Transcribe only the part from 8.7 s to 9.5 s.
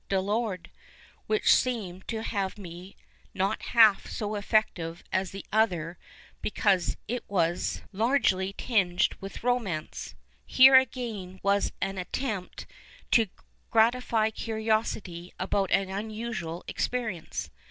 AND PREJUDICE largely tinged witli